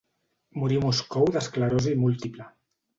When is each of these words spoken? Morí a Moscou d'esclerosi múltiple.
Morí 0.61 0.79
a 0.79 0.83
Moscou 0.87 1.31
d'esclerosi 1.37 1.97
múltiple. 2.05 2.53